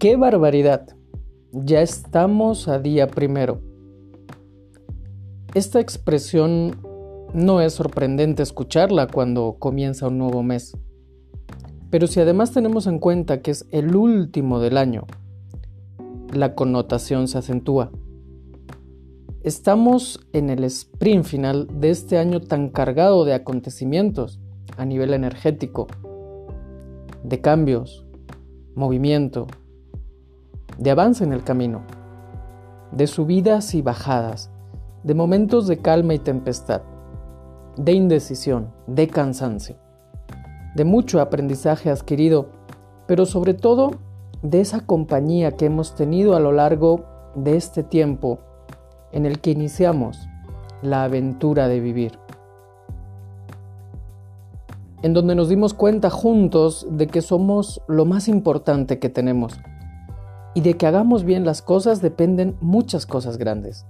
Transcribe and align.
¡Qué 0.00 0.16
barbaridad! 0.16 0.96
Ya 1.52 1.82
estamos 1.82 2.68
a 2.68 2.78
día 2.78 3.06
primero. 3.06 3.60
Esta 5.52 5.78
expresión 5.78 6.78
no 7.34 7.60
es 7.60 7.74
sorprendente 7.74 8.42
escucharla 8.42 9.08
cuando 9.08 9.56
comienza 9.58 10.08
un 10.08 10.16
nuevo 10.16 10.42
mes. 10.42 10.74
Pero 11.90 12.06
si 12.06 12.18
además 12.18 12.50
tenemos 12.52 12.86
en 12.86 12.98
cuenta 12.98 13.42
que 13.42 13.50
es 13.50 13.66
el 13.72 13.94
último 13.94 14.58
del 14.58 14.78
año, 14.78 15.06
la 16.32 16.54
connotación 16.54 17.28
se 17.28 17.36
acentúa. 17.36 17.92
Estamos 19.42 20.26
en 20.32 20.48
el 20.48 20.64
sprint 20.64 21.26
final 21.26 21.68
de 21.78 21.90
este 21.90 22.16
año 22.16 22.40
tan 22.40 22.70
cargado 22.70 23.26
de 23.26 23.34
acontecimientos 23.34 24.40
a 24.78 24.86
nivel 24.86 25.12
energético, 25.12 25.88
de 27.22 27.42
cambios, 27.42 28.06
movimiento, 28.74 29.46
de 30.80 30.90
avance 30.90 31.22
en 31.22 31.34
el 31.34 31.44
camino, 31.44 31.82
de 32.90 33.06
subidas 33.06 33.74
y 33.74 33.82
bajadas, 33.82 34.50
de 35.04 35.14
momentos 35.14 35.66
de 35.66 35.76
calma 35.76 36.14
y 36.14 36.18
tempestad, 36.18 36.80
de 37.76 37.92
indecisión, 37.92 38.72
de 38.86 39.06
cansancio, 39.06 39.76
de 40.74 40.84
mucho 40.84 41.20
aprendizaje 41.20 41.90
adquirido, 41.90 42.46
pero 43.06 43.26
sobre 43.26 43.52
todo 43.52 43.90
de 44.42 44.62
esa 44.62 44.80
compañía 44.80 45.52
que 45.52 45.66
hemos 45.66 45.94
tenido 45.94 46.34
a 46.34 46.40
lo 46.40 46.50
largo 46.50 47.04
de 47.34 47.56
este 47.56 47.82
tiempo 47.82 48.38
en 49.12 49.26
el 49.26 49.40
que 49.40 49.50
iniciamos 49.50 50.28
la 50.80 51.04
aventura 51.04 51.68
de 51.68 51.80
vivir. 51.80 52.18
En 55.02 55.12
donde 55.12 55.34
nos 55.34 55.50
dimos 55.50 55.74
cuenta 55.74 56.08
juntos 56.08 56.86
de 56.90 57.06
que 57.06 57.20
somos 57.20 57.82
lo 57.86 58.06
más 58.06 58.28
importante 58.28 58.98
que 58.98 59.10
tenemos 59.10 59.60
y 60.60 60.62
de 60.62 60.76
que 60.76 60.86
hagamos 60.86 61.24
bien 61.24 61.46
las 61.46 61.62
cosas 61.62 62.02
dependen 62.02 62.54
muchas 62.60 63.06
cosas 63.06 63.38
grandes. 63.38 63.86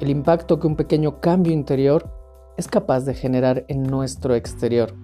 El 0.00 0.08
impacto 0.08 0.58
que 0.58 0.66
un 0.66 0.76
pequeño 0.76 1.20
cambio 1.20 1.52
interior 1.52 2.10
es 2.56 2.68
capaz 2.68 3.00
de 3.04 3.12
generar 3.12 3.66
en 3.68 3.82
nuestro 3.82 4.34
exterior. 4.34 4.94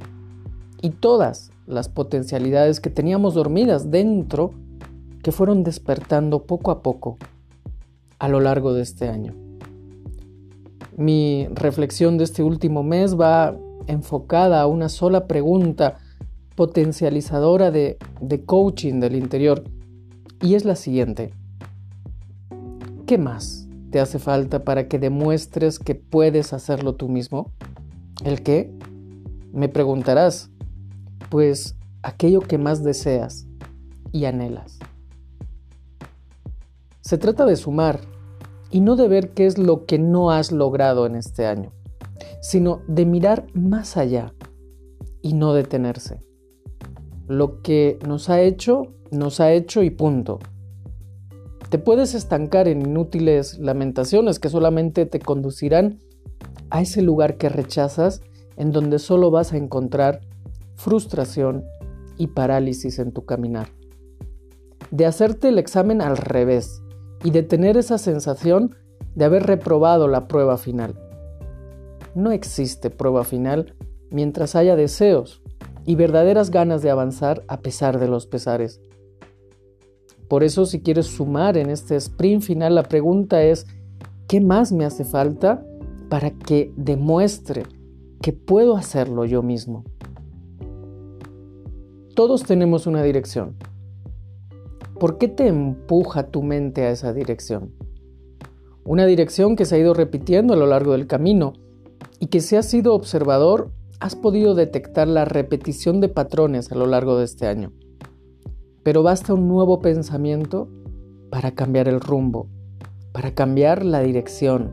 Y 0.81 0.89
todas 0.89 1.51
las 1.67 1.91
potencialidades 1.91 2.81
que 2.81 2.89
teníamos 2.89 3.35
dormidas 3.35 3.91
dentro 3.91 4.55
que 5.23 5.33
fueron 5.33 5.65
despertando 5.65 6.45
poco 6.45 6.71
a 6.71 6.83
poco 6.83 7.19
a 8.19 8.27
lo 8.29 8.41
largo 8.41 8.73
de 8.73 8.81
este 8.81 9.11
año. 9.11 9.35
Mi 10.97 11.47
reflexión 11.53 12.17
de 12.17 12.25
este 12.25 12.43
último 12.43 12.83
mes 12.83 13.21
va 13.21 13.55
enfocada 13.87 14.63
a 14.63 14.67
una 14.67 14.89
sola 14.89 15.27
pregunta 15.27 15.99
potencializadora 16.57 17.71
de, 17.71 17.99
coaching 18.47 18.99
del 18.99 19.15
interior 19.15 19.63
y 20.43 20.57
es 20.57 20.65
la 20.65 20.75
siguiente. 20.75 21.33
¿Qué 23.07 23.17
más 23.17 23.69
te 23.91 24.01
hace 24.01 24.19
falta 24.19 24.65
para 24.65 24.89
que 24.89 24.99
demuestres 24.99 25.79
que 25.79 25.95
puedes 25.95 26.53
hacerlo 26.53 26.97
tú 26.97 27.09
mismo? 27.09 27.53
¿El 28.25 28.43
qué? 28.43 28.75
Me 29.53 29.69
preguntarás. 29.69 30.51
Pues 31.31 31.77
aquello 32.03 32.41
que 32.41 32.59
más 32.59 32.83
deseas 32.83 33.47
y 34.11 34.25
anhelas. 34.25 34.79
Se 37.01 37.19
trata 37.19 37.47
de 37.47 37.57
sumar 37.57 38.01
y 38.71 38.81
no 38.81 38.97
de 38.97 39.09
ver 39.09 39.31
qué 39.31 39.47
es 39.47 39.59
lo 39.59 39.87
que 39.87 39.99
no 39.99 40.31
has 40.31 40.51
logrado 40.51 41.07
en 41.07 41.15
este 41.15 41.47
año, 41.47 41.73
sino 42.41 42.83
de 42.89 43.07
mirar 43.07 43.47
más 43.55 43.97
allá 43.97 44.35
y 45.23 45.35
no 45.35 45.55
detenerse. 45.55 46.23
Lo 47.29 47.63
que 47.63 47.99
nos 48.07 48.31
ha 48.31 48.41
hecho, 48.41 48.95
nos 49.11 49.41
ha 49.41 49.53
hecho 49.53 49.83
y 49.83 49.91
punto. 49.91 50.39
Te 51.71 51.79
puedes 51.79 52.15
estancar 52.15 52.69
en 52.69 52.83
inútiles 52.83 53.59
lamentaciones 53.59 54.39
que 54.39 54.49
solamente 54.49 55.07
te 55.07 55.21
conducirán 55.21 56.01
a 56.71 56.83
ese 56.83 57.03
lugar 57.03 57.39
que 57.39 57.49
rechazas 57.49 58.23
en 58.57 58.73
donde 58.73 58.99
solo 58.99 59.31
vas 59.31 59.53
a 59.53 59.57
encontrar 59.57 60.21
frustración 60.75 61.65
y 62.19 62.29
parálisis 62.29 62.99
en 62.99 63.13
tu 63.13 63.25
caminar. 63.25 63.69
De 64.91 65.07
hacerte 65.07 65.49
el 65.49 65.59
examen 65.59 66.03
al 66.03 66.17
revés 66.17 66.83
y 67.25 67.31
de 67.31 67.43
tener 67.43 67.77
esa 67.77 67.99
sensación 67.99 68.77
de 69.15 69.25
haber 69.25 69.45
reprobado 69.45 70.09
la 70.09 70.29
prueba 70.29 70.59
final. 70.59 70.99
No 72.15 72.33
existe 72.33 72.91
prueba 72.91 73.25
final 73.25 73.75
mientras 74.11 74.55
haya 74.55 74.77
deseos 74.77 75.42
y 75.85 75.95
verdaderas 75.95 76.51
ganas 76.51 76.83
de 76.83 76.91
avanzar 76.91 77.45
a 77.49 77.61
pesar 77.61 77.99
de 77.99 78.09
los 78.09 78.27
pesares. 78.27 78.81
Por 80.29 80.45
eso 80.45 80.65
si 80.65 80.81
quieres 80.81 81.07
sumar 81.07 81.57
en 81.57 81.69
este 81.69 81.97
sprint 81.97 82.43
final, 82.43 82.75
la 82.75 82.85
pregunta 82.85 83.43
es, 83.43 83.67
¿qué 84.29 84.41
más 84.41 84.73
me 84.73 84.85
hace 84.85 85.05
falta 85.05 85.65
para 86.09 86.31
que 86.31 86.73
demuestre 86.77 87.65
que 88.21 88.33
puedo 88.33 88.77
hacerlo 88.77 89.25
yo 89.25 89.43
mismo? 89.43 89.85
Todos 92.15 92.45
tenemos 92.45 92.87
una 92.87 93.03
dirección. 93.03 93.57
¿Por 94.99 95.19
qué 95.19 95.29
te 95.29 95.49
empuja 95.49 96.29
tu 96.29 96.43
mente 96.43 96.83
a 96.85 96.91
esa 96.91 97.13
dirección? 97.13 97.73
Una 98.85 99.07
dirección 99.07 99.57
que 99.57 99.65
se 99.65 99.77
ha 99.77 99.79
ido 99.79 99.95
repitiendo 99.95 100.55
a 100.55 100.57
lo 100.57 100.67
largo 100.67 100.93
del 100.93 101.07
camino 101.07 101.55
y 102.21 102.27
que 102.27 102.41
si 102.41 102.57
has 102.57 102.67
sido 102.67 102.95
observador 102.95 103.71
has 104.03 104.17
podido 104.17 104.57
detectar 104.57 105.07
la 105.07 105.25
repetición 105.25 106.01
de 106.01 106.09
patrones 106.09 106.73
a 106.73 106.75
lo 106.75 106.87
largo 106.87 107.19
de 107.19 107.25
este 107.25 107.47
año. 107.47 107.73
Pero 108.83 109.05
basta 109.05 109.33
un 109.33 109.47
nuevo 109.47 109.81
pensamiento 109.81 110.69
para 111.31 111.53
cambiar 111.53 111.87
el 111.87 112.01
rumbo, 112.01 112.49
para 113.13 113.33
cambiar 113.33 113.85
la 113.85 114.01
dirección, 114.01 114.73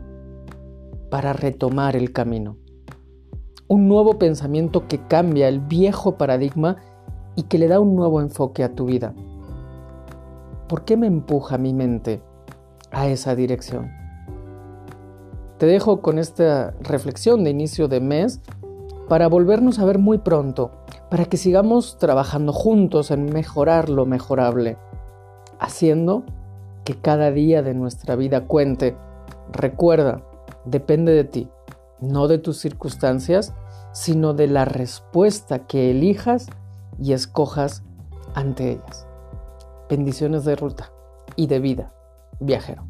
para 1.11 1.33
retomar 1.33 1.95
el 1.95 2.11
camino. 2.11 2.57
Un 3.67 3.87
nuevo 3.87 4.17
pensamiento 4.17 4.87
que 4.87 4.97
cambia 4.97 5.47
el 5.47 5.59
viejo 5.59 6.17
paradigma 6.17 6.77
y 7.35 7.43
que 7.43 7.59
le 7.59 7.67
da 7.67 7.79
un 7.79 7.95
nuevo 7.95 8.21
enfoque 8.21 8.63
a 8.63 8.73
tu 8.73 8.85
vida. 8.85 9.13
¿Por 10.67 10.85
qué 10.85 10.97
me 10.97 11.05
empuja 11.05 11.59
mi 11.59 11.75
mente 11.75 12.23
a 12.89 13.07
esa 13.07 13.35
dirección? 13.35 13.91
Te 15.59 15.67
dejo 15.67 16.01
con 16.01 16.17
esta 16.17 16.73
reflexión 16.81 17.43
de 17.43 17.51
inicio 17.51 17.87
de 17.87 17.99
mes 17.99 18.41
para 19.09 19.27
volvernos 19.27 19.79
a 19.79 19.85
ver 19.85 19.97
muy 19.97 20.19
pronto, 20.19 20.71
para 21.09 21.25
que 21.25 21.35
sigamos 21.35 21.97
trabajando 21.97 22.53
juntos 22.53 23.11
en 23.11 23.25
mejorar 23.25 23.89
lo 23.89 24.05
mejorable, 24.05 24.77
haciendo 25.59 26.23
que 26.85 26.95
cada 26.95 27.31
día 27.31 27.61
de 27.63 27.73
nuestra 27.73 28.15
vida 28.15 28.45
cuente. 28.45 28.95
Recuerda, 29.51 30.21
depende 30.63 31.11
de 31.11 31.23
ti, 31.23 31.49
no 31.99 32.27
de 32.27 32.37
tus 32.37 32.59
circunstancias, 32.59 33.53
sino 33.91 34.33
de 34.33 34.47
la 34.47 34.65
respuesta 34.65 35.65
que 35.65 35.89
elijas 35.89 36.47
y 37.01 37.13
escojas 37.13 37.83
ante 38.35 38.73
ellas. 38.73 39.07
Bendiciones 39.89 40.45
de 40.45 40.55
ruta 40.55 40.91
y 41.35 41.47
de 41.47 41.59
vida, 41.59 41.93
viajero. 42.39 42.85